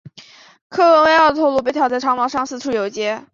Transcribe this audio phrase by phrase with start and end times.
[0.67, 3.23] 克伦威尔的头颅被挑在长矛上四处游街。